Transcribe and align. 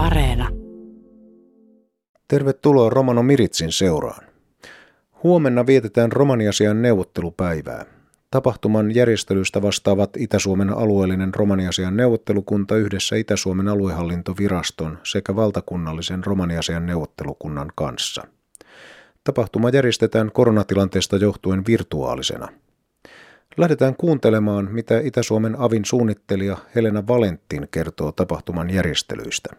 Areena. 0.00 0.48
Tervetuloa 2.28 2.90
Romano 2.90 3.22
Miritsin 3.22 3.72
seuraan. 3.72 4.26
Huomenna 5.22 5.66
vietetään 5.66 6.12
romaniasian 6.12 6.82
neuvottelupäivää. 6.82 7.84
Tapahtuman 8.30 8.94
järjestelystä 8.94 9.62
vastaavat 9.62 10.16
Itä-Suomen 10.16 10.70
alueellinen 10.70 11.34
romaniasian 11.34 11.96
neuvottelukunta 11.96 12.76
yhdessä 12.76 13.16
Itä-Suomen 13.16 13.68
aluehallintoviraston 13.68 14.98
sekä 15.02 15.36
valtakunnallisen 15.36 16.24
romaniasian 16.24 16.86
neuvottelukunnan 16.86 17.72
kanssa. 17.74 18.22
Tapahtuma 19.24 19.68
järjestetään 19.68 20.32
koronatilanteesta 20.32 21.16
johtuen 21.16 21.66
virtuaalisena– 21.66 22.48
Lähdetään 23.56 23.96
kuuntelemaan, 23.96 24.68
mitä 24.72 25.00
Itä-Suomen 25.00 25.56
avin 25.58 25.84
suunnittelija 25.84 26.56
Helena 26.74 27.06
Valentin 27.06 27.68
kertoo 27.70 28.12
tapahtuman 28.12 28.70
järjestelyistä. 28.70 29.56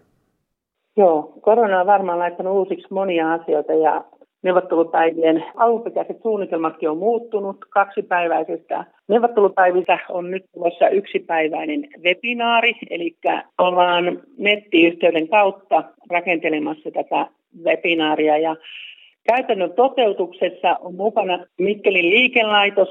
Joo, 0.98 1.34
korona 1.42 1.80
on 1.80 1.88
varmaan 1.88 2.20
laittanut 2.20 2.54
uusiksi 2.54 2.88
monia 2.90 3.34
asioita 3.34 3.74
ja 3.74 4.04
neuvottelupäivien 4.44 5.46
alkuperäiset 5.56 6.22
suunnitelmatkin 6.22 6.90
on 6.90 6.98
muuttunut 6.98 7.58
kaksipäiväisestä. 7.70 8.86
Neuvottelupäivistä 9.08 10.00
on 10.10 10.32
nyt 10.32 10.46
tulossa 10.54 10.90
yksipäiväinen 10.90 11.88
webinaari, 12.04 12.74
eli 12.90 13.16
ollaan 13.58 14.22
nettiyhteyden 14.38 15.28
kautta 15.28 15.84
rakentelemassa 16.10 16.92
tätä 16.92 17.28
webinaaria 17.64 18.38
ja 18.38 18.56
Käytännön 19.30 19.74
toteutuksessa 19.74 20.78
on 20.82 20.96
mukana 20.96 21.46
Mikkelin 21.58 22.10
liikelaitos, 22.10 22.90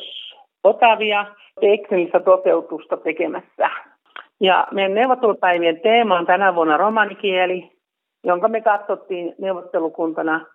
Otavia 0.64 1.26
teknistä 1.60 2.20
toteutusta 2.20 2.96
tekemässä. 2.96 3.70
Ja 4.40 4.66
meidän 4.72 4.94
neuvottelupäivien 4.94 5.80
teema 5.80 6.18
on 6.18 6.26
tänä 6.26 6.54
vuonna 6.54 6.76
romanikieli, 6.76 7.70
jonka 8.24 8.48
me 8.48 8.60
katsottiin 8.60 9.34
neuvottelukuntana 9.38 10.46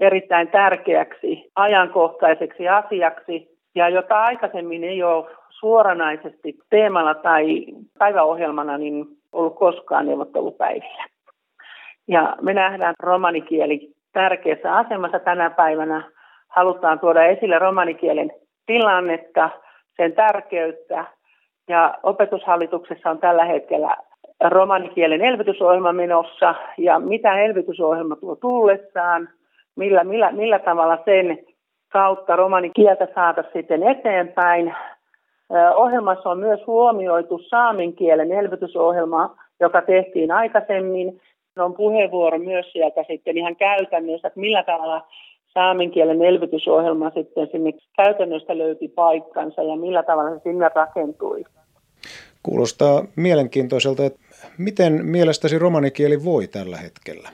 erittäin 0.00 0.48
tärkeäksi 0.48 1.50
ajankohtaiseksi 1.56 2.68
asiaksi 2.68 3.48
ja 3.74 3.88
jota 3.88 4.22
aikaisemmin 4.22 4.84
ei 4.84 5.02
ole 5.02 5.26
suoranaisesti 5.48 6.58
teemalla 6.70 7.14
tai 7.14 7.66
päiväohjelmana 7.98 8.78
niin 8.78 9.06
ollut 9.32 9.58
koskaan 9.58 10.06
neuvottelupäivillä. 10.06 11.04
Ja 12.08 12.36
me 12.40 12.54
nähdään 12.54 12.94
romanikieli 12.98 13.90
tärkeässä 14.12 14.76
asemassa 14.76 15.18
tänä 15.18 15.50
päivänä. 15.50 16.10
Halutaan 16.48 17.00
tuoda 17.00 17.24
esille 17.24 17.58
romanikielen 17.58 18.32
tilannetta, 18.66 19.50
sen 19.96 20.12
tärkeyttä. 20.12 21.04
Ja 21.68 21.94
opetushallituksessa 22.02 23.10
on 23.10 23.18
tällä 23.18 23.44
hetkellä 23.44 23.96
romanikielen 24.40 25.20
elvytysohjelma 25.20 25.92
menossa 25.92 26.54
ja 26.78 26.98
mitä 26.98 27.38
elvytysohjelma 27.38 28.16
tuo 28.16 28.36
tullessaan, 28.36 29.28
millä, 29.76 30.04
millä, 30.04 30.32
millä 30.32 30.58
tavalla 30.58 30.98
sen 31.04 31.38
kautta 31.92 32.36
romanikieltä 32.36 33.08
saada 33.14 33.44
sitten 33.52 33.82
eteenpäin. 33.82 34.74
Ohjelmassa 35.76 36.30
on 36.30 36.38
myös 36.38 36.66
huomioitu 36.66 37.38
saamen 37.38 37.92
kielen 37.92 38.32
elvytysohjelma, 38.32 39.36
joka 39.60 39.82
tehtiin 39.82 40.30
aikaisemmin. 40.30 41.20
On 41.58 41.74
puheenvuoro 41.74 42.38
myös 42.38 42.72
sieltä 42.72 43.04
sitten 43.08 43.38
ihan 43.38 43.56
käytännössä, 43.56 44.28
että 44.28 44.40
millä 44.40 44.62
tavalla 44.62 45.06
saamen 45.54 45.90
kielen 45.90 46.22
elvytysohjelma 46.22 47.10
sitten 47.10 47.48
sinne 47.52 47.72
käytännöstä 47.96 48.58
löyti 48.58 48.88
paikkansa 48.88 49.62
ja 49.62 49.76
millä 49.76 50.02
tavalla 50.02 50.30
se 50.30 50.38
sinne 50.42 50.70
rakentui. 50.74 51.44
Kuulostaa 52.44 53.04
mielenkiintoiselta, 53.16 54.06
että 54.06 54.20
miten 54.58 55.06
mielestäsi 55.06 55.58
romanikieli 55.58 56.24
voi 56.24 56.48
tällä 56.48 56.76
hetkellä? 56.76 57.28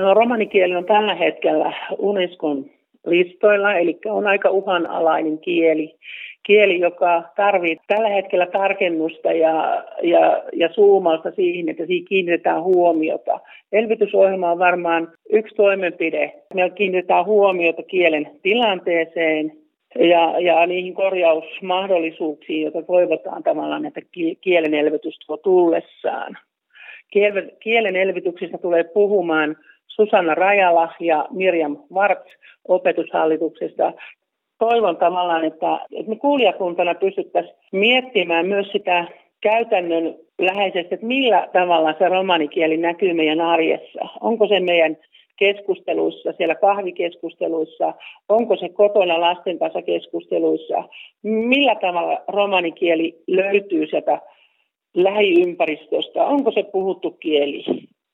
No, 0.00 0.14
romanikieli 0.14 0.76
on 0.76 0.84
tällä 0.84 1.14
hetkellä 1.14 1.72
Unescon 1.98 2.64
listoilla, 3.06 3.74
eli 3.74 3.98
on 4.06 4.26
aika 4.26 4.50
uhanalainen 4.50 5.38
kieli 5.38 5.98
kieli, 6.42 6.80
joka 6.80 7.22
tarvitsee 7.36 7.84
tällä 7.86 8.08
hetkellä 8.08 8.46
tarkennusta 8.46 9.32
ja, 9.32 9.84
ja, 10.02 10.42
ja 10.52 10.68
suumausta 10.72 11.30
siihen, 11.30 11.68
että 11.68 11.86
siihen 11.86 12.04
kiinnitetään 12.04 12.62
huomiota. 12.62 13.40
Elvytysohjelma 13.72 14.50
on 14.50 14.58
varmaan 14.58 15.08
yksi 15.32 15.54
toimenpide. 15.54 16.32
Me 16.54 16.70
kiinnitetään 16.70 17.24
huomiota 17.24 17.82
kielen 17.82 18.30
tilanteeseen 18.42 19.52
ja, 19.98 20.40
ja 20.40 20.66
niihin 20.66 20.94
korjausmahdollisuuksiin, 20.94 22.62
joita 22.62 22.82
toivotaan 22.82 23.42
tavallaan, 23.42 23.86
että 23.86 24.00
kielen 24.40 24.74
elvytys 24.74 25.18
tuo 25.26 25.36
tullessaan. 25.36 26.36
Kielen 27.60 27.96
elvytyksistä 27.96 28.58
tulee 28.58 28.84
puhumaan 28.84 29.56
Susanna 29.86 30.34
Rajala 30.34 30.88
ja 31.00 31.26
Mirjam 31.30 31.76
Vart 31.94 32.24
opetushallituksesta 32.68 33.92
toivon 34.58 34.96
tavallaan, 34.96 35.44
että, 35.44 35.78
että 35.92 36.10
me 36.10 36.16
kuulijakuntana 36.16 36.94
pystyttäisiin 36.94 37.56
miettimään 37.72 38.46
myös 38.46 38.68
sitä 38.72 39.04
käytännön 39.40 40.14
läheisesti, 40.38 40.94
että 40.94 41.06
millä 41.06 41.48
tavalla 41.52 41.94
se 41.98 42.08
romanikieli 42.08 42.76
näkyy 42.76 43.14
meidän 43.14 43.40
arjessa. 43.40 44.00
Onko 44.20 44.48
se 44.48 44.60
meidän 44.60 44.96
keskusteluissa, 45.44 46.32
siellä 46.36 46.54
kahvikeskusteluissa, 46.54 47.94
onko 48.28 48.56
se 48.56 48.68
kotona 48.68 49.20
lasten 49.20 49.58
kanssa 49.58 49.82
keskusteluissa, 49.82 50.84
millä 51.22 51.74
tavalla 51.74 52.18
romanikieli 52.28 53.22
löytyy 53.26 53.86
sieltä 53.86 54.20
lähiympäristöstä, 54.94 56.24
onko 56.24 56.50
se 56.52 56.62
puhuttu 56.62 57.10
kieli. 57.10 57.64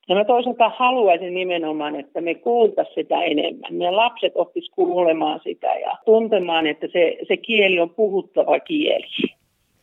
Ja 0.09 0.15
mä 0.15 0.25
toisaalta 0.25 0.69
haluaisin 0.77 1.35
nimenomaan, 1.35 1.97
että 1.97 2.21
me 2.21 2.35
kuultaisiin 2.35 2.95
sitä 2.95 3.23
enemmän. 3.23 3.75
Meidän 3.75 3.97
lapset 3.97 4.33
oppisivat 4.35 4.75
kuulemaan 4.75 5.41
sitä 5.45 5.67
ja 5.67 5.99
tuntemaan, 6.05 6.67
että 6.67 6.87
se, 6.93 7.19
se 7.29 7.37
kieli 7.37 7.81
on 7.81 7.91
puhuttava 7.91 8.61
kieli. 8.61 9.07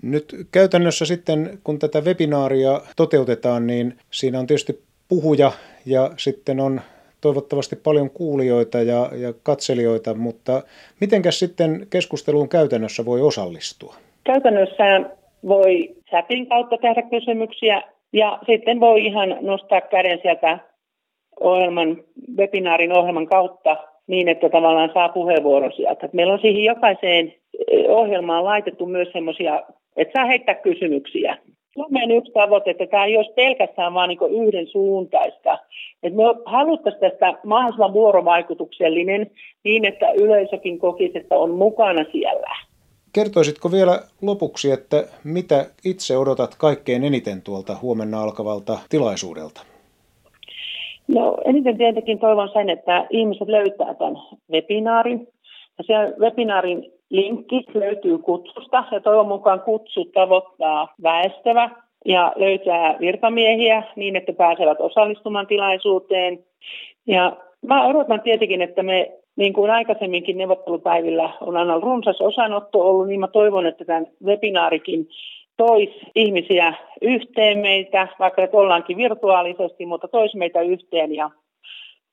Nyt 0.01 0.25
käytännössä 0.51 1.05
sitten, 1.05 1.57
kun 1.63 1.79
tätä 1.79 2.01
webinaaria 2.01 2.81
toteutetaan, 2.95 3.67
niin 3.67 3.93
siinä 4.11 4.39
on 4.39 4.47
tietysti 4.47 4.79
puhuja 5.09 5.51
ja 5.85 6.11
sitten 6.17 6.59
on 6.59 6.81
toivottavasti 7.25 7.75
paljon 7.75 8.09
kuulijoita 8.09 8.77
ja, 8.77 9.09
ja 9.23 9.33
katselijoita, 9.43 10.13
mutta 10.13 10.61
mitenkäs 11.01 11.39
sitten 11.39 11.87
keskusteluun 11.89 12.49
käytännössä 12.49 13.05
voi 13.05 13.21
osallistua? 13.21 13.95
Käytännössä 14.23 14.85
voi 15.47 15.95
chatin 16.09 16.47
kautta 16.49 16.77
tehdä 16.77 17.01
kysymyksiä 17.01 17.81
ja 18.13 18.39
sitten 18.45 18.79
voi 18.79 19.05
ihan 19.05 19.37
nostaa 19.41 19.81
käden 19.81 20.19
sieltä 20.21 20.59
ohjelman, 21.39 22.03
webinaarin 22.37 22.97
ohjelman 22.97 23.27
kautta 23.27 23.77
niin, 24.07 24.27
että 24.27 24.49
tavallaan 24.49 24.91
saa 24.93 25.09
puheenvuoron 25.09 25.73
sieltä. 25.75 26.09
Meillä 26.13 26.33
on 26.33 26.39
siihen 26.41 26.63
jokaiseen 26.63 27.33
eh, 27.71 27.85
ohjelmaan 27.89 28.43
laitettu 28.43 28.85
myös 28.85 29.07
semmoisia, 29.11 29.63
että 29.97 30.19
saa 30.19 30.25
heittää 30.25 30.55
kysymyksiä. 30.55 31.37
Suomen 31.75 32.11
yksi 32.11 32.31
tavoite, 32.31 32.71
että 32.71 32.87
tämä 32.87 33.05
ei 33.05 33.17
olisi 33.17 33.33
pelkästään 33.33 33.93
vain 33.93 34.07
niin 34.07 34.47
yhden 34.47 34.67
suuntaista. 34.67 35.57
Että 36.03 36.17
me 36.17 36.23
haluttaisiin 36.45 37.01
tästä 37.01 37.33
mahdollisimman 37.45 37.93
vuorovaikutuksellinen 37.93 39.31
niin, 39.63 39.85
että 39.85 40.11
yleisökin 40.11 40.79
kokisi, 40.79 41.17
että 41.17 41.35
on 41.35 41.51
mukana 41.51 42.05
siellä. 42.11 42.55
Kertoisitko 43.13 43.71
vielä 43.71 43.99
lopuksi, 44.21 44.71
että 44.71 45.03
mitä 45.23 45.65
itse 45.85 46.17
odotat 46.17 46.55
kaikkein 46.57 47.03
eniten 47.03 47.41
tuolta 47.41 47.75
huomenna 47.81 48.23
alkavalta 48.23 48.79
tilaisuudelta? 48.89 49.61
No 51.07 51.37
eniten 51.45 51.77
tietenkin 51.77 52.19
toivon 52.19 52.49
sen, 52.53 52.69
että 52.69 53.07
ihmiset 53.09 53.47
löytää 53.47 53.93
tämän 53.93 54.15
webinaarin. 54.51 55.27
Ja 55.89 55.99
webinaarin 56.19 56.94
linkki 57.09 57.65
löytyy 57.73 58.17
kutsusta 58.17 58.83
ja 58.91 58.99
toivon 58.99 59.27
mukaan 59.27 59.61
kutsu 59.61 60.05
tavoittaa 60.05 60.93
väestöä 61.03 61.69
ja 62.05 62.33
löytää 62.35 62.95
virkamiehiä 62.99 63.83
niin, 63.95 64.15
että 64.15 64.33
pääsevät 64.33 64.81
osallistumaan 64.81 65.47
tilaisuuteen. 65.47 66.39
Ja 67.07 67.37
mä 67.67 67.85
odotan 67.85 68.21
tietenkin, 68.21 68.61
että 68.61 68.83
me 68.83 69.11
niin 69.35 69.53
kuin 69.53 69.71
aikaisemminkin 69.71 70.37
neuvottelupäivillä 70.37 71.29
on 71.41 71.57
aina 71.57 71.79
runsas 71.79 72.21
osanotto 72.21 72.79
ollut, 72.79 73.07
niin 73.07 73.19
mä 73.19 73.27
toivon, 73.27 73.65
että 73.65 73.85
tämän 73.85 74.07
webinaarikin 74.25 75.07
tois 75.57 75.89
ihmisiä 76.15 76.73
yhteen 77.01 77.57
meitä, 77.59 78.07
vaikka 78.19 78.43
että 78.43 78.57
ollaankin 78.57 78.97
virtuaalisesti, 78.97 79.85
mutta 79.85 80.07
tois 80.07 80.35
meitä 80.35 80.61
yhteen. 80.61 81.15
Ja 81.15 81.29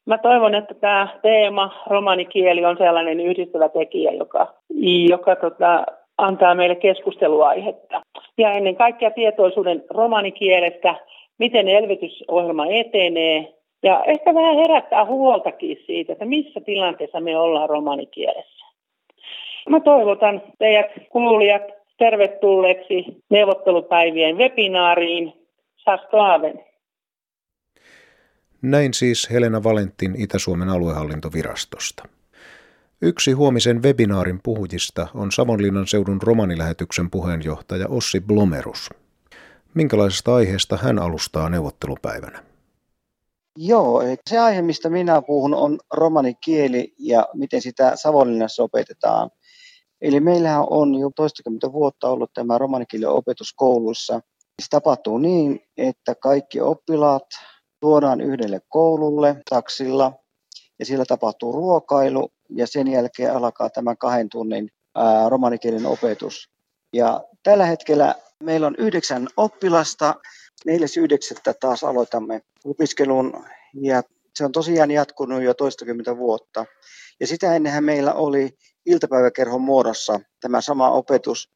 mä 0.06 0.18
toivon, 0.18 0.54
että 0.54 0.74
tämä 0.74 1.08
teema, 1.22 1.70
romanikieli, 1.86 2.64
on 2.64 2.76
sellainen 2.76 3.20
yhdistävä 3.20 3.68
tekijä, 3.68 4.12
joka, 4.12 4.54
joka 5.08 5.36
tota, 5.36 5.86
antaa 6.18 6.54
meille 6.54 6.74
keskusteluaihetta. 6.76 8.02
Ja 8.38 8.52
ennen 8.52 8.76
kaikkea 8.76 9.10
tietoisuuden 9.10 9.84
romanikielestä, 9.90 10.94
miten 11.38 11.68
elvytysohjelma 11.68 12.66
etenee, 12.66 13.54
ja 13.82 14.04
ehkä 14.04 14.34
vähän 14.34 14.56
herättää 14.56 15.04
huoltakin 15.04 15.78
siitä, 15.86 16.12
että 16.12 16.24
missä 16.24 16.60
tilanteessa 16.60 17.20
me 17.20 17.38
ollaan 17.38 17.68
romanikielessä. 17.68 18.66
Mä 19.68 19.80
toivotan 19.80 20.42
teidät 20.58 20.90
kuulijat 21.10 21.62
tervetulleeksi 21.98 23.04
neuvottelupäivien 23.30 24.38
webinaariin. 24.38 25.32
Sastaven. 25.76 26.64
Näin 28.62 28.94
siis 28.94 29.30
Helena 29.30 29.64
Valentin 29.64 30.22
Itä-Suomen 30.22 30.68
aluehallintovirastosta. 30.68 32.08
Yksi 33.04 33.32
huomisen 33.32 33.82
webinaarin 33.82 34.40
puhujista 34.42 35.06
on 35.14 35.32
Savonlinnan 35.32 35.86
seudun 35.86 36.22
romanilähetyksen 36.22 37.10
puheenjohtaja 37.10 37.88
Ossi 37.88 38.20
Blomerus. 38.20 38.90
Minkälaisesta 39.74 40.34
aiheesta 40.34 40.76
hän 40.76 40.98
alustaa 40.98 41.48
neuvottelupäivänä? 41.48 42.44
Joo, 43.56 44.02
se 44.30 44.38
aihe, 44.38 44.62
mistä 44.62 44.88
minä 44.90 45.22
puhun, 45.22 45.54
on 45.54 45.78
romanikieli 45.94 46.94
ja 46.98 47.28
miten 47.34 47.62
sitä 47.62 47.92
Savonlinnassa 47.94 48.62
opetetaan. 48.62 49.30
Eli 50.00 50.20
meillähän 50.20 50.66
on 50.70 50.94
jo 50.94 51.10
toistakymmentä 51.16 51.72
vuotta 51.72 52.08
ollut 52.08 52.32
tämä 52.34 52.58
romanikielen 52.58 53.08
opetus 53.08 53.52
koulussa. 53.56 54.20
Se 54.62 54.66
tapahtuu 54.70 55.18
niin, 55.18 55.60
että 55.76 56.14
kaikki 56.14 56.60
oppilaat 56.60 57.26
tuodaan 57.80 58.20
yhdelle 58.20 58.60
koululle 58.68 59.36
taksilla 59.50 60.12
ja 60.78 60.86
siellä 60.86 61.04
tapahtuu 61.04 61.52
ruokailu 61.52 62.28
ja 62.56 62.66
sen 62.66 62.88
jälkeen 62.88 63.32
alkaa 63.36 63.70
tämä 63.70 63.96
kahden 63.96 64.28
tunnin 64.28 64.68
ää, 64.94 65.28
romanikielen 65.28 65.86
opetus. 65.86 66.50
Ja 66.92 67.24
tällä 67.42 67.66
hetkellä 67.66 68.14
meillä 68.42 68.66
on 68.66 68.74
yhdeksän 68.78 69.28
oppilasta. 69.36 70.14
4.9. 70.68 71.54
taas 71.60 71.84
aloitamme 71.84 72.40
opiskelun 72.64 73.44
ja 73.74 74.02
se 74.34 74.44
on 74.44 74.52
tosiaan 74.52 74.90
jatkunut 74.90 75.42
jo 75.42 75.54
toistakymmentä 75.54 76.16
vuotta. 76.16 76.64
Ja 77.20 77.26
sitä 77.26 77.56
ennenhän 77.56 77.84
meillä 77.84 78.14
oli 78.14 78.50
iltapäiväkerhon 78.86 79.60
muodossa 79.60 80.20
tämä 80.40 80.60
sama 80.60 80.90
opetus, 80.90 81.50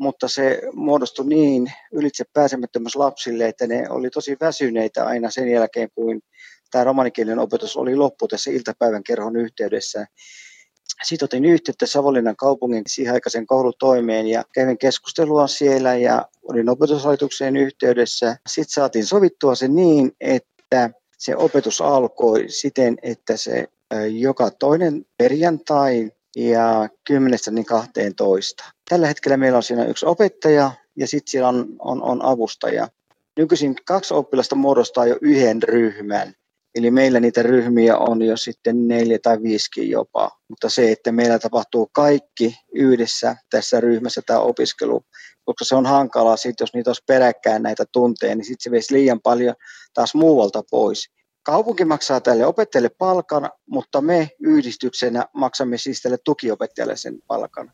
mutta 0.00 0.28
se 0.28 0.62
muodostui 0.72 1.26
niin 1.26 1.72
ylitse 1.92 2.24
pääsemättömässä 2.32 2.98
lapsille, 2.98 3.48
että 3.48 3.66
ne 3.66 3.90
oli 3.90 4.10
tosi 4.10 4.36
väsyneitä 4.40 5.06
aina 5.06 5.30
sen 5.30 5.48
jälkeen, 5.48 5.88
kun 5.94 6.20
tämä 6.70 6.84
romanikielinen 6.84 7.38
opetus 7.38 7.76
oli 7.76 7.96
loppu 7.96 8.28
tässä 8.28 8.50
iltapäivän 8.50 9.02
kerhon 9.02 9.36
yhteydessä. 9.36 10.06
Sitten 11.04 11.26
otin 11.26 11.44
yhteyttä 11.44 11.86
Savonlinnan 11.86 12.36
kaupungin 12.36 12.82
siihen 12.86 13.14
aikaisen 13.14 13.46
koulutoimeen 13.46 14.26
ja 14.26 14.44
kävin 14.54 14.78
keskustelua 14.78 15.46
siellä 15.46 15.94
ja 15.94 16.26
olin 16.42 16.68
opetushallituksen 16.68 17.56
yhteydessä. 17.56 18.36
Sitten 18.48 18.72
saatiin 18.72 19.06
sovittua 19.06 19.54
se 19.54 19.68
niin, 19.68 20.12
että 20.20 20.90
se 21.18 21.36
opetus 21.36 21.80
alkoi 21.80 22.44
siten, 22.48 22.96
että 23.02 23.36
se 23.36 23.68
joka 24.10 24.50
toinen 24.50 25.06
perjantai 25.18 26.10
ja 26.36 26.88
10 27.04 27.38
niin 27.50 27.66
12. 27.66 28.64
Tällä 28.88 29.06
hetkellä 29.06 29.36
meillä 29.36 29.56
on 29.56 29.62
siinä 29.62 29.84
yksi 29.84 30.06
opettaja 30.06 30.70
ja 30.96 31.06
sitten 31.06 31.30
siellä 31.30 31.48
on, 31.48 31.76
on, 31.78 32.02
on 32.02 32.24
avustaja. 32.24 32.88
Nykyisin 33.36 33.76
kaksi 33.84 34.14
oppilasta 34.14 34.54
muodostaa 34.54 35.06
jo 35.06 35.18
yhden 35.20 35.62
ryhmän. 35.62 36.34
Eli 36.76 36.90
meillä 36.90 37.20
niitä 37.20 37.42
ryhmiä 37.42 37.98
on 37.98 38.22
jo 38.22 38.36
sitten 38.36 38.88
neljä 38.88 39.18
tai 39.22 39.42
viisikin 39.42 39.90
jopa. 39.90 40.30
Mutta 40.48 40.68
se, 40.70 40.92
että 40.92 41.12
meillä 41.12 41.38
tapahtuu 41.38 41.88
kaikki 41.92 42.58
yhdessä 42.74 43.36
tässä 43.50 43.80
ryhmässä 43.80 44.22
tämä 44.26 44.38
opiskelu, 44.38 45.02
koska 45.44 45.64
se 45.64 45.74
on 45.74 45.86
hankalaa 45.86 46.36
sitten, 46.36 46.64
jos 46.64 46.74
niitä 46.74 46.90
olisi 46.90 47.02
peräkkäin 47.06 47.62
näitä 47.62 47.84
tunteja, 47.92 48.34
niin 48.34 48.44
sitten 48.44 48.62
se 48.62 48.70
veisi 48.70 48.94
liian 48.94 49.20
paljon 49.20 49.54
taas 49.94 50.14
muualta 50.14 50.62
pois. 50.70 51.10
Kaupunki 51.42 51.84
maksaa 51.84 52.20
tälle 52.20 52.46
opettajalle 52.46 52.90
palkan, 52.98 53.50
mutta 53.70 54.00
me 54.00 54.30
yhdistyksenä 54.40 55.26
maksamme 55.32 55.78
siis 55.78 56.02
tälle 56.02 56.18
tukiopettajalle 56.24 56.96
sen 56.96 57.18
palkan. 57.26 57.72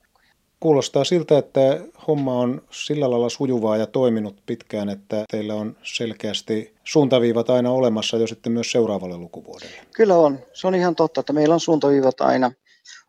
Kuulostaa 0.62 1.04
siltä, 1.04 1.38
että 1.38 1.80
homma 2.08 2.38
on 2.38 2.62
sillä 2.70 3.10
lailla 3.10 3.28
sujuvaa 3.28 3.76
ja 3.76 3.86
toiminut 3.86 4.36
pitkään, 4.46 4.88
että 4.88 5.24
teillä 5.30 5.54
on 5.54 5.76
selkeästi 5.82 6.74
suuntaviivat 6.84 7.50
aina 7.50 7.70
olemassa 7.70 8.16
jo 8.16 8.26
sitten 8.26 8.52
myös 8.52 8.72
seuraavalle 8.72 9.16
lukuvuodelle. 9.16 9.76
Kyllä 9.94 10.16
on. 10.16 10.38
Se 10.52 10.66
on 10.66 10.74
ihan 10.74 10.96
totta, 10.96 11.20
että 11.20 11.32
meillä 11.32 11.54
on 11.54 11.60
suuntaviivat 11.60 12.20
aina 12.20 12.52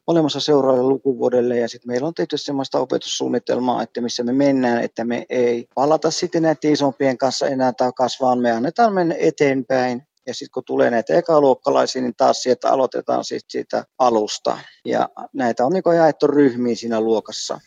olemassa 0.08 0.40
seuraavalle 0.40 0.88
lukuvuodelle 0.88 1.58
ja 1.58 1.68
sitten 1.70 1.92
meillä 1.92 2.08
on 2.08 2.14
tehty 2.14 2.38
sellaista 2.38 2.80
opetussuunnitelmaa, 2.80 3.84
että 3.84 4.02
missä 4.02 4.24
me 4.24 4.34
mennään, 4.34 4.84
että 4.84 5.06
me 5.06 5.26
ei 5.30 5.68
palata 5.76 6.12
sitten 6.12 6.42
näiden 6.42 6.72
isompien 6.72 7.18
kanssa 7.18 7.48
enää 7.48 7.74
takaisin, 7.74 8.26
vaan 8.26 8.40
me 8.40 8.52
annetaan 8.52 8.94
mennä 8.94 9.16
eteenpäin 9.20 10.08
ja 10.28 10.34
sitten 10.34 10.52
kun 10.54 10.64
tulee 10.66 10.90
näitä 10.90 11.14
ekaluokkalaisia, 11.18 12.02
niin 12.02 12.16
taas 12.18 12.44
sieltä 12.44 12.70
aloitetaan 12.72 13.24
sit 13.24 13.46
siitä 13.48 13.86
alusta. 14.00 14.58
Ja 14.86 15.10
näitä 15.34 15.66
on 15.66 15.74
niin 15.74 15.96
jaettu 15.96 16.28
ryhmiin 16.28 16.78
siinä 16.78 17.02
luokassa. 17.02 17.60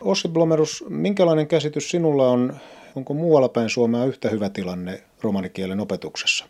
Ossi 0.00 0.28
Blomerus, 0.28 0.84
minkälainen 0.88 1.46
käsitys 1.46 1.90
sinulla 1.90 2.28
on, 2.28 2.56
onko 2.94 3.14
muualla 3.14 3.48
päin 3.48 3.70
Suomea 3.70 4.04
yhtä 4.04 4.28
hyvä 4.28 4.50
tilanne 4.50 5.02
romanikielen 5.22 5.80
opetuksessa? 5.80 6.44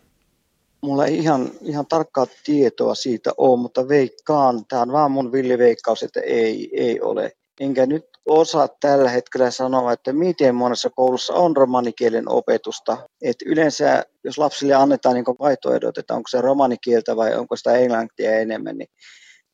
Mulla 0.81 1.07
ei 1.07 1.19
ihan, 1.19 1.51
ihan 1.63 1.87
tarkkaa 1.87 2.27
tietoa 2.45 2.95
siitä 2.95 3.33
ole, 3.37 3.61
mutta 3.61 3.89
veikkaan, 3.89 4.65
tämä 4.69 4.83
on 4.83 4.93
vaan 4.93 5.11
mun 5.11 5.33
villiveikkaus, 5.33 6.03
että 6.03 6.21
ei, 6.21 6.71
ei 6.73 7.01
ole. 7.01 7.33
Enkä 7.61 7.87
nyt 7.87 8.05
osaa 8.27 8.69
tällä 8.81 9.11
hetkellä 9.11 9.51
sanoa, 9.51 9.93
että 9.93 10.13
miten 10.13 10.55
monessa 10.55 10.91
koulussa 10.91 11.35
on 11.35 11.57
romanikielen 11.57 12.29
opetusta. 12.29 13.09
Et 13.23 13.37
yleensä, 13.47 14.05
jos 14.25 14.39
lapsille 14.39 14.75
annetaan 14.75 15.15
niin 15.15 15.25
vaihtoehdot, 15.25 15.99
että 15.99 16.15
onko 16.15 16.29
se 16.29 16.41
romanikieltä 16.41 17.17
vai 17.17 17.35
onko 17.35 17.57
sitä 17.57 17.73
englantia 17.73 18.39
enemmän, 18.39 18.79
niin 18.79 18.89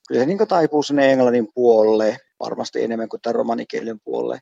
kyllä 0.08 0.20
se 0.20 0.26
niin 0.26 0.48
taipuu 0.48 0.82
sinne 0.82 1.12
englannin 1.12 1.48
puolelle 1.54 2.16
varmasti 2.40 2.84
enemmän 2.84 3.08
kuin 3.08 3.20
tämän 3.22 3.34
romanikielen 3.34 4.00
puolelle. 4.04 4.38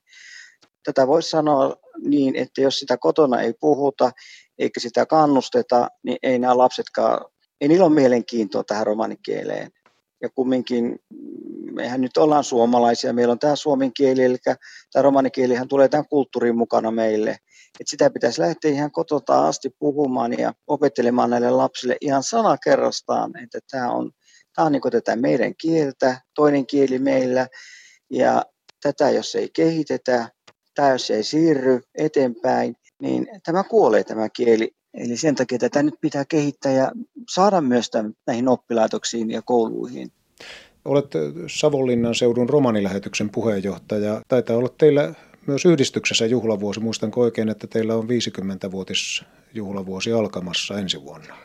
Tätä 0.84 1.06
voisi 1.06 1.30
sanoa 1.30 1.76
niin, 2.04 2.36
että 2.36 2.60
jos 2.60 2.78
sitä 2.78 2.96
kotona 2.96 3.40
ei 3.40 3.54
puhuta 3.60 4.10
eikä 4.58 4.80
sitä 4.80 5.06
kannusteta, 5.06 5.88
niin 6.04 6.18
ei 6.22 6.38
nämä 6.38 6.58
lapsetkaan, 6.58 7.24
ei 7.60 7.68
niillä 7.68 7.86
ole 7.86 7.94
mielenkiintoa 7.94 8.64
tähän 8.64 8.86
romanikieleen. 8.86 9.70
Ja 10.22 10.28
kumminkin 10.34 10.98
mehän 11.72 12.00
nyt 12.00 12.16
ollaan 12.16 12.44
suomalaisia, 12.44 13.12
meillä 13.12 13.32
on 13.32 13.38
tämä 13.38 13.56
suomen 13.56 13.92
kieli, 13.92 14.24
eli 14.24 14.36
tämä 14.92 15.02
romanikielihän 15.02 15.68
tulee 15.68 15.88
tämän 15.88 16.08
kulttuurin 16.08 16.56
mukana 16.56 16.90
meille. 16.90 17.36
Et 17.80 17.88
sitä 17.88 18.10
pitäisi 18.10 18.40
lähteä 18.40 18.70
ihan 18.70 18.90
kotota 18.90 19.46
asti 19.46 19.70
puhumaan 19.78 20.38
ja 20.38 20.52
opettelemaan 20.66 21.30
näille 21.30 21.50
lapsille 21.50 21.96
ihan 22.00 22.22
sanakerrastaan, 22.22 23.42
että 23.42 23.58
tämä 23.70 23.90
on, 23.90 24.10
tämä 24.54 24.66
on 24.66 24.72
niin 24.72 24.82
tätä 24.92 25.16
meidän 25.16 25.54
kieltä, 25.56 26.20
toinen 26.34 26.66
kieli 26.66 26.98
meillä, 26.98 27.48
ja 28.10 28.42
tätä 28.82 29.10
jos 29.10 29.34
ei 29.34 29.50
kehitetä, 29.52 30.28
tämä 30.74 30.90
jos 30.90 31.10
ei 31.10 31.22
siirry 31.22 31.80
eteenpäin, 31.94 32.76
niin 33.02 33.28
tämä 33.44 33.64
kuolee 33.64 34.04
tämä 34.04 34.28
kieli. 34.28 34.70
Eli 34.94 35.16
sen 35.16 35.34
takia 35.34 35.58
tätä 35.58 35.82
nyt 35.82 35.94
pitää 36.00 36.24
kehittää 36.24 36.72
ja 36.72 36.92
saada 37.30 37.60
myös 37.60 37.90
tämän, 37.90 38.12
näihin 38.26 38.48
oppilaitoksiin 38.48 39.30
ja 39.30 39.42
kouluihin. 39.42 40.12
Olet 40.88 41.12
Savonlinnan 41.46 42.14
seudun 42.14 42.48
romanilähetyksen 42.48 43.30
puheenjohtaja. 43.30 44.22
Taitaa 44.28 44.56
olla 44.56 44.68
teillä 44.78 45.14
myös 45.46 45.64
yhdistyksessä 45.64 46.26
juhlavuosi. 46.26 46.80
Muistanko 46.80 47.20
oikein, 47.20 47.48
että 47.48 47.66
teillä 47.66 47.94
on 47.94 48.04
50-vuotisjuhlavuosi 48.04 50.12
alkamassa 50.12 50.78
ensi 50.78 51.02
vuonna? 51.02 51.36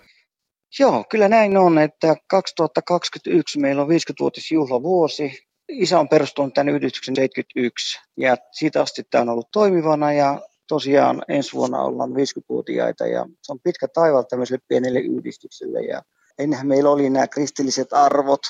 Joo, 0.80 1.06
kyllä 1.10 1.30
näin 1.30 1.58
on, 1.58 1.78
että 1.78 2.16
2021 2.30 3.60
meillä 3.60 3.82
on 3.82 3.88
50-vuotisjuhlavuosi. 3.88 5.32
Isä 5.70 6.00
on 6.00 6.10
perustunut 6.10 6.54
tämän 6.54 6.76
yhdistyksen 6.76 7.16
71 7.16 8.00
ja 8.18 8.38
siitä 8.52 8.82
asti 8.82 9.04
tämä 9.12 9.22
on 9.22 9.30
ollut 9.30 9.52
toimivana 9.52 10.14
ja 10.14 10.42
tosiaan 10.68 11.22
ensi 11.28 11.54
vuonna 11.54 11.82
ollaan 11.82 12.10
50-vuotiaita 12.10 13.08
ja 13.08 13.26
se 13.42 13.52
on 13.52 13.60
pitkä 13.64 13.88
taival 13.88 14.24
tämmöiselle 14.24 14.62
pienelle 14.68 15.00
yhdistykselle 15.00 15.82
ja 15.82 16.02
ennenhän 16.40 16.68
meillä 16.68 16.90
oli 16.90 17.10
nämä 17.10 17.28
kristilliset 17.28 17.94
arvot, 17.94 18.42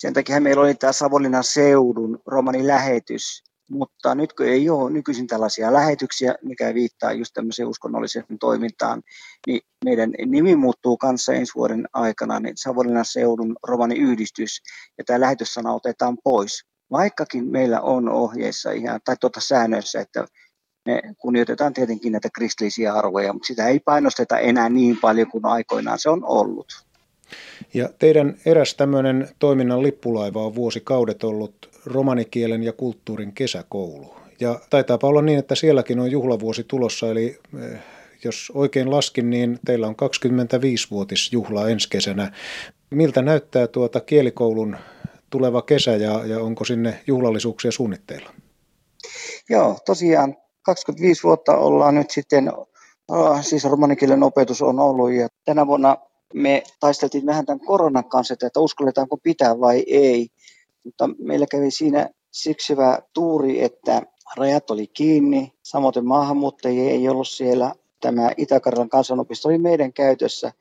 sen 0.00 0.12
takia 0.12 0.40
meillä 0.40 0.62
oli 0.62 0.74
tämä 0.74 0.92
Savonlinnan 0.92 1.44
seudun 1.44 2.18
romanin 2.26 2.66
lähetys, 2.66 3.42
mutta 3.70 4.14
nyt 4.14 4.32
kun 4.32 4.46
ei 4.46 4.70
ole 4.70 4.90
nykyisin 4.90 5.26
tällaisia 5.26 5.72
lähetyksiä, 5.72 6.34
mikä 6.42 6.74
viittaa 6.74 7.12
just 7.12 7.34
tämmöiseen 7.34 7.68
uskonnolliseen 7.68 8.38
toimintaan, 8.40 9.02
niin 9.46 9.60
meidän 9.84 10.10
nimi 10.26 10.56
muuttuu 10.56 10.96
kanssa 10.96 11.32
ensi 11.32 11.52
vuoden 11.54 11.88
aikana, 11.92 12.40
niin 12.40 12.56
Savonlinnan 12.56 13.04
seudun 13.04 13.56
romaniyhdistys, 13.62 14.62
ja 14.98 15.04
tämä 15.04 15.20
lähetyssana 15.20 15.72
otetaan 15.72 16.18
pois. 16.24 16.64
Vaikkakin 16.90 17.50
meillä 17.50 17.80
on 17.80 18.08
ohjeissa 18.08 18.70
ihan, 18.70 19.00
tai 19.04 19.16
tuota 19.20 19.40
säännöissä, 19.40 20.00
että 20.00 20.26
me 20.86 21.02
kunnioitetaan 21.18 21.72
tietenkin 21.72 22.12
näitä 22.12 22.28
kristillisiä 22.34 22.94
arvoja, 22.94 23.32
mutta 23.32 23.46
sitä 23.46 23.68
ei 23.68 23.80
painosteta 23.80 24.38
enää 24.38 24.68
niin 24.68 24.98
paljon 25.00 25.30
kuin 25.30 25.46
aikoinaan 25.46 25.98
se 25.98 26.10
on 26.10 26.24
ollut. 26.24 26.89
Ja 27.74 27.88
teidän 27.98 28.36
eräs 28.46 28.74
tämmöinen 28.74 29.28
toiminnan 29.38 29.82
lippulaiva 29.82 30.46
on 30.46 30.54
vuosikaudet 30.54 31.24
ollut 31.24 31.70
romanikielen 31.86 32.62
ja 32.62 32.72
kulttuurin 32.72 33.32
kesäkoulu. 33.32 34.14
Ja 34.40 34.60
taitaapa 34.70 35.06
olla 35.08 35.22
niin, 35.22 35.38
että 35.38 35.54
sielläkin 35.54 36.00
on 36.00 36.10
juhlavuosi 36.10 36.64
tulossa, 36.64 37.10
eli 37.10 37.38
eh, 37.62 37.78
jos 38.24 38.52
oikein 38.54 38.90
laskin, 38.90 39.30
niin 39.30 39.58
teillä 39.64 39.86
on 39.86 39.96
25-vuotisjuhla 40.02 41.68
ensi 41.68 41.88
kesänä. 41.88 42.32
Miltä 42.90 43.22
näyttää 43.22 43.66
tuota 43.66 44.00
kielikoulun 44.00 44.76
tuleva 45.30 45.62
kesä 45.62 45.90
ja, 45.90 46.26
ja 46.26 46.40
onko 46.40 46.64
sinne 46.64 47.00
juhlallisuuksia 47.06 47.72
suunnitteilla? 47.72 48.30
Joo, 49.48 49.78
tosiaan 49.86 50.36
25 50.62 51.22
vuotta 51.22 51.56
ollaan 51.56 51.94
nyt 51.94 52.10
sitten 52.10 52.52
Oh, 53.10 53.44
siis 53.44 53.64
romanikielen 53.64 54.22
opetus 54.22 54.62
on 54.62 54.78
ollut 54.78 55.12
ja 55.12 55.28
tänä 55.44 55.66
vuonna 55.66 55.96
me 56.34 56.62
taisteltiin 56.80 57.26
vähän 57.26 57.46
tämän 57.46 57.60
koronan 57.60 58.08
kanssa, 58.08 58.34
että 58.34 58.60
uskalletaanko 58.60 59.16
pitää 59.16 59.60
vai 59.60 59.84
ei. 59.86 60.28
Mutta 60.84 61.08
meillä 61.18 61.46
kävi 61.46 61.70
siinä 61.70 62.10
siksi 62.30 62.72
hyvä 62.72 62.98
tuuri, 63.14 63.62
että 63.64 64.02
rajat 64.36 64.70
oli 64.70 64.86
kiinni, 64.86 65.52
samoin 65.62 66.06
maahanmuuttajia 66.06 66.90
ei 66.90 67.08
ollut 67.08 67.28
siellä. 67.28 67.74
Tämä 68.00 68.30
Itä-Karjalan 68.36 68.88
kansanopisto 68.88 69.48
oli 69.48 69.58
meidän 69.58 69.92
käytössä, 69.92 70.52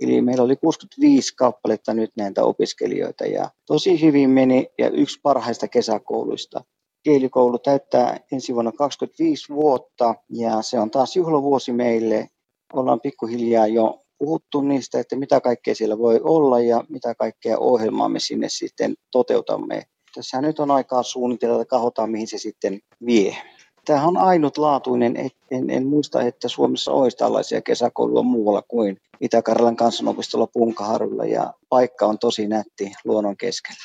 eli 0.00 0.22
meillä 0.22 0.44
oli 0.44 0.56
65 0.56 1.36
kappaletta 1.36 1.94
nyt 1.94 2.10
näitä 2.16 2.44
opiskelijoita 2.44 3.26
ja 3.26 3.50
tosi 3.66 4.02
hyvin 4.02 4.30
meni 4.30 4.68
ja 4.78 4.90
yksi 4.90 5.20
parhaista 5.22 5.68
kesäkouluista. 5.68 6.64
Kielikoulu 7.02 7.58
täyttää 7.58 8.20
ensi 8.32 8.54
vuonna 8.54 8.72
25 8.72 9.54
vuotta 9.54 10.14
ja 10.28 10.62
se 10.62 10.80
on 10.80 10.90
taas 10.90 11.16
juhlavuosi 11.16 11.72
meille. 11.72 12.28
Ollaan 12.72 13.00
pikkuhiljaa 13.00 13.66
jo 13.66 14.04
puhuttu 14.18 14.60
niistä, 14.60 15.00
että 15.00 15.16
mitä 15.16 15.40
kaikkea 15.40 15.74
siellä 15.74 15.98
voi 15.98 16.20
olla 16.22 16.60
ja 16.60 16.84
mitä 16.88 17.14
kaikkea 17.14 17.58
ohjelmaa 17.58 18.08
me 18.08 18.20
sinne 18.20 18.48
sitten 18.48 18.94
toteutamme. 19.10 19.82
Tässä 20.14 20.40
nyt 20.40 20.60
on 20.60 20.70
aikaa 20.70 21.02
suunnitella, 21.02 21.62
että 21.62 21.70
katsotaan 21.70 22.10
mihin 22.10 22.28
se 22.28 22.38
sitten 22.38 22.80
vie. 23.06 23.36
Tämä 23.84 24.06
on 24.06 24.16
ainutlaatuinen. 24.16 25.16
En, 25.50 25.70
en 25.70 25.86
muista, 25.86 26.22
että 26.22 26.48
Suomessa 26.48 26.92
olisi 26.92 27.16
tällaisia 27.16 27.60
kesäkouluja 27.62 28.22
muualla 28.22 28.62
kuin 28.62 28.96
Itä-Karjalan 29.20 29.76
kansanopistolla 29.76 30.46
Punkaharjulla 30.46 31.24
ja 31.24 31.54
paikka 31.68 32.06
on 32.06 32.18
tosi 32.18 32.46
nätti 32.46 32.92
luonnon 33.04 33.36
keskellä. 33.36 33.78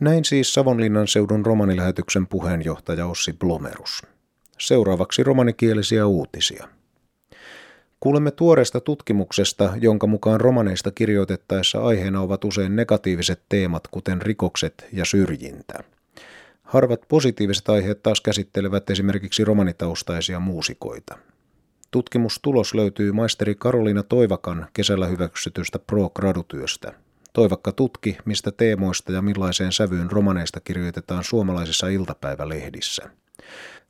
Näin 0.00 0.24
siis 0.24 0.54
Savonlinnan 0.54 1.08
seudun 1.08 1.46
romanilähetyksen 1.46 2.26
puheenjohtaja 2.26 3.06
Ossi 3.06 3.32
Blomerus. 3.32 4.02
Seuraavaksi 4.58 5.22
romanikielisiä 5.22 6.06
uutisia. 6.06 6.77
Kuulemme 8.00 8.30
tuoreesta 8.30 8.80
tutkimuksesta, 8.80 9.72
jonka 9.80 10.06
mukaan 10.06 10.40
romaneista 10.40 10.90
kirjoitettaessa 10.90 11.80
aiheena 11.80 12.20
ovat 12.20 12.44
usein 12.44 12.76
negatiiviset 12.76 13.42
teemat, 13.48 13.88
kuten 13.90 14.22
rikokset 14.22 14.86
ja 14.92 15.04
syrjintä. 15.04 15.74
Harvat 16.62 17.00
positiiviset 17.08 17.68
aiheet 17.68 18.02
taas 18.02 18.20
käsittelevät 18.20 18.90
esimerkiksi 18.90 19.44
romanitaustaisia 19.44 20.40
muusikoita. 20.40 21.18
Tutkimustulos 21.90 22.74
löytyy 22.74 23.12
maisteri 23.12 23.54
Karoliina 23.54 24.02
Toivakan 24.02 24.66
kesällä 24.72 25.06
hyväksytystä 25.06 25.78
pro-gradutyöstä. 25.78 26.92
Toivakka 27.32 27.72
tutki, 27.72 28.16
mistä 28.24 28.52
teemoista 28.52 29.12
ja 29.12 29.22
millaiseen 29.22 29.72
sävyyn 29.72 30.10
romaneista 30.10 30.60
kirjoitetaan 30.60 31.24
suomalaisissa 31.24 31.88
iltapäivälehdissä. 31.88 33.10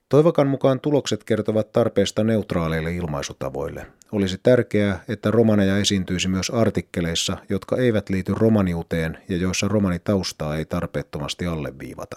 Toivakan 0.09 0.47
mukaan 0.47 0.81
tulokset 0.81 1.25
kertovat 1.25 1.73
tarpeesta 1.73 2.25
neutraaleille 2.25 2.95
ilmaisutavoille. 2.95 3.87
Olisi 4.13 4.39
tärkeää, 4.43 5.05
että 5.09 5.31
romaneja 5.31 5.79
esiintyisi 5.79 6.29
myös 6.29 6.51
artikkeleissa, 6.51 7.37
jotka 7.49 7.77
eivät 7.77 8.09
liity 8.09 8.35
romaniuteen 8.37 9.19
ja 9.29 9.37
joissa 9.37 9.69
romanitaustaa 9.69 10.57
ei 10.57 10.65
tarpeettomasti 10.65 11.47
alleviivata. 11.47 12.17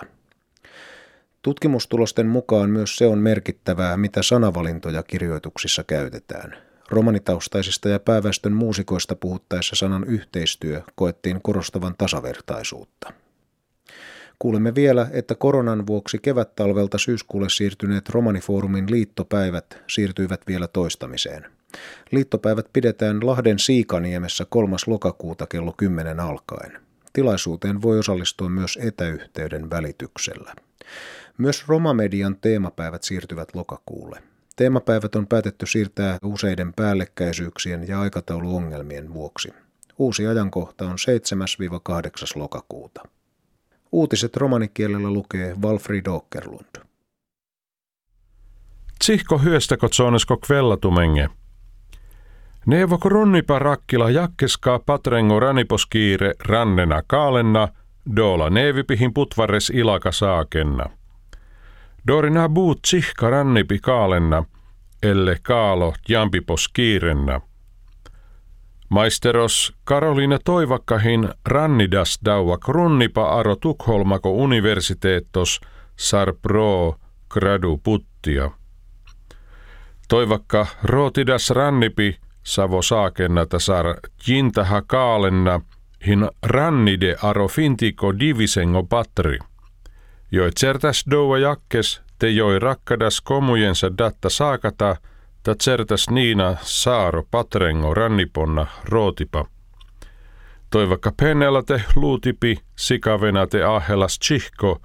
Tutkimustulosten 1.41 2.27
mukaan 2.27 2.69
myös 2.69 2.95
se 2.95 3.07
on 3.07 3.17
merkittävää, 3.17 3.97
mitä 3.97 4.23
sanavalintoja 4.23 5.03
kirjoituksissa 5.03 5.83
käytetään. 5.83 6.57
Romanitaustaisista 6.89 7.89
ja 7.89 7.99
pääväestön 7.99 8.53
muusikoista 8.53 9.15
puhuttaessa 9.15 9.75
sanan 9.75 10.03
yhteistyö 10.03 10.81
koettiin 10.95 11.41
korostavan 11.41 11.95
tasavertaisuutta. 11.97 13.13
Kuulemme 14.41 14.75
vielä, 14.75 15.07
että 15.11 15.35
koronan 15.35 15.87
vuoksi 15.87 16.19
kevättalvelta 16.19 16.97
syyskuulle 16.97 17.49
siirtyneet 17.49 18.09
Romanifoorumin 18.09 18.91
liittopäivät 18.91 19.83
siirtyivät 19.87 20.41
vielä 20.47 20.67
toistamiseen. 20.67 21.45
Liittopäivät 22.11 22.65
pidetään 22.73 23.27
Lahden 23.27 23.59
Siikaniemessä 23.59 24.45
3. 24.49 24.75
lokakuuta 24.87 25.47
kello 25.47 25.73
10 25.77 26.19
alkaen. 26.19 26.81
Tilaisuuteen 27.13 27.81
voi 27.81 27.99
osallistua 27.99 28.49
myös 28.49 28.79
etäyhteyden 28.81 29.69
välityksellä. 29.69 30.53
Myös 31.37 31.67
Romamedian 31.67 32.37
teemapäivät 32.41 33.03
siirtyvät 33.03 33.55
lokakuulle. 33.55 34.23
Teemapäivät 34.55 35.15
on 35.15 35.27
päätetty 35.27 35.65
siirtää 35.65 36.17
useiden 36.23 36.73
päällekkäisyyksien 36.73 37.87
ja 37.87 38.01
aikatauluongelmien 38.01 39.13
vuoksi. 39.13 39.49
Uusi 39.97 40.27
ajankohta 40.27 40.85
on 40.85 40.95
7-8. 42.35 42.39
lokakuuta. 42.39 43.01
Uutiset 43.91 44.37
romanikielellä 44.37 45.09
lukee 45.09 45.55
Walfrid 45.63 46.07
Åkerlund. 46.07 46.85
Tsihko 48.99 49.37
hyöstäkö 49.37 49.89
tsonesko 49.89 50.37
kvellatumenge. 50.37 51.29
Neuvo 52.65 52.99
runnipa 53.05 53.59
rakkila 53.59 54.09
jakkeskaa 54.09 54.79
patrengo 54.79 55.39
raniposkiire 55.39 56.33
rannena 56.39 57.01
kaalenna, 57.07 57.67
doola 58.15 58.49
neevipihin 58.49 59.13
putvares 59.13 59.69
ilaka 59.69 60.11
saakenna. 60.11 60.85
Dorina 62.07 62.49
buut 62.49 62.81
tsihka 62.81 63.29
rannipi 63.29 63.79
kaalenna, 63.79 64.43
elle 65.03 65.37
kaalo 65.41 65.93
jampipos 66.09 66.67
kiirenna– 66.67 67.41
Maisteros 68.91 69.73
Karoliina 69.83 70.39
Toivakkahin 70.45 71.29
rannidas 71.45 72.19
daua 72.25 72.57
krunnipa 72.57 73.39
aro 73.39 73.55
Tukholmako 73.55 74.31
universiteettos 74.31 75.61
sar 75.95 76.33
pro 76.41 76.95
gradu 77.29 77.79
puttia. 77.83 78.51
Toivakka 80.07 80.67
rootidas 80.83 81.49
rannipi 81.49 82.17
savo 82.43 82.81
saakennata 82.81 83.59
sar 83.59 83.85
jintaha 84.27 84.81
kaalenna 84.81 85.61
hin 86.07 86.29
rannide 86.43 87.15
aro 87.23 87.47
fintiko 87.47 88.19
divisengo 88.19 88.83
patri. 88.83 89.39
Joi 90.31 90.51
certas 90.59 91.03
doua 91.11 91.37
jakkes 91.37 92.01
te 92.19 92.29
joi 92.29 92.59
rakkadas 92.59 93.21
komujensa 93.21 93.97
datta 93.97 94.29
saakata– 94.29 94.95
Ta 95.43 95.55
certas 95.55 96.09
Niina 96.09 96.55
Saaro 96.61 97.23
Patrengo 97.31 97.93
Ranniponna 97.93 98.67
Rootipa. 98.85 99.45
Toivakka 100.69 101.11
pennella 101.17 101.63
te 101.63 101.83
luutipi 101.95 102.57
sikavena 102.75 103.47
te 103.47 103.63
ahelas 103.63 104.19
chihko 104.19 104.81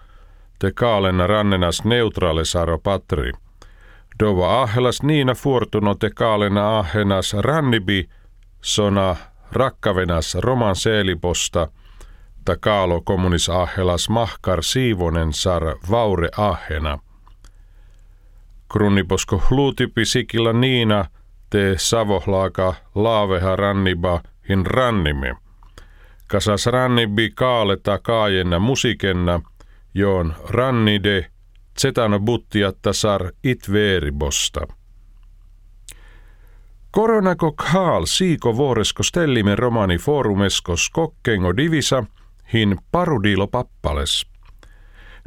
te 0.59 0.73
kaalena 0.73 1.27
rannenas 1.27 1.85
neutraale 1.85 2.45
Saaro 2.45 2.79
Patri. 2.79 3.33
Dova 4.19 4.63
ahelas 4.63 5.03
Niina 5.03 5.35
Fortuno 5.35 5.95
te 5.95 6.11
kaalena 6.11 6.79
ahenas 6.79 7.35
rannibi 7.35 8.09
sona 8.61 9.17
rakkavenas 9.53 10.35
roman 10.35 10.77
seeliposta 10.77 11.69
ta 12.45 12.57
kaalo 12.57 13.01
kommunis 13.01 13.49
ahelas 13.49 14.09
mahkar 14.09 14.63
siivonen 14.63 15.33
sar 15.33 15.63
vaure 15.91 16.29
ahena. 16.37 16.99
Kruniposko 18.73 19.43
luutipi 19.51 20.05
sikilla 20.05 20.53
niina 20.53 21.05
te 21.51 21.75
savohlaaka 21.77 22.75
laaveha 22.95 23.57
ranniba 23.57 24.21
hin 24.49 24.67
rannime. 24.67 25.37
Kasas 26.27 26.67
rannibi 26.67 27.31
kaaleta 27.31 27.99
kaajenna 27.99 28.59
musikenna, 28.59 29.41
joon 29.95 30.35
rannide 30.49 31.27
zetano 31.79 32.21
buttiatta 32.21 32.93
sar 32.93 33.31
it 33.45 33.73
veeribosta. 33.73 34.67
Koronako 36.91 37.53
kaal 37.53 38.07
siiko 38.07 38.57
vuoresko 38.57 39.03
stellime 39.03 39.57
romani 39.57 39.99
forumeskos 39.99 40.91
kokkengo 40.91 41.57
divisa 41.57 42.05
hin 42.53 42.79
parudilo 42.93 43.47
pappales. 43.47 44.27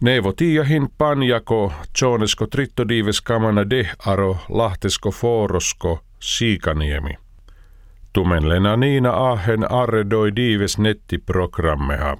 Nevo 0.01 0.33
tiahin 0.33 0.89
panjako, 0.97 1.73
tjoonesko 1.99 2.47
trittodiives 2.47 3.21
kamana 3.21 3.69
de 3.69 3.89
aro 4.05 4.37
lahtesko 4.49 5.11
forosko 5.11 5.99
siikaniemi. 6.19 7.13
Tumen 8.13 8.49
lena 8.49 8.77
niina 8.77 9.31
ahen 9.31 9.71
arredoi 9.71 10.35
diives 10.35 10.77
nettiprogrammeha. 10.77 12.17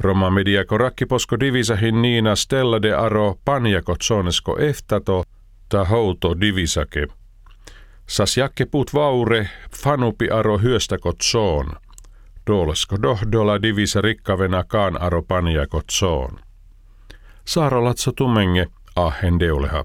Roma 0.00 0.30
mediako 0.30 0.78
rakkiposko 0.78 1.40
divisahin 1.40 2.02
niina 2.02 2.36
stella 2.36 2.82
de 2.82 2.94
aro 2.94 3.38
panjako 3.44 3.96
tjoonesko 4.06 4.58
eftato 4.58 5.24
ta 5.68 5.84
houto 5.84 6.40
divisake. 6.40 7.06
Sas 8.06 8.36
jakke 8.36 8.66
put 8.66 8.94
vaure 8.94 9.48
fanupi 9.76 10.30
aro 10.30 10.58
hyöstäko 10.58 11.12
tsoon. 11.12 11.72
Dolesko 12.46 12.96
dohdola 13.02 13.62
divisa 13.62 14.00
rikkavena 14.00 14.64
kaan 14.64 15.02
aro 15.02 15.22
panjako 15.22 15.82
tsoon. 15.86 16.38
Saara 17.44 17.84
Latsa 17.84 18.12
Tumenge, 18.16 18.66
Ahen 18.96 19.40
Deuleha. 19.40 19.84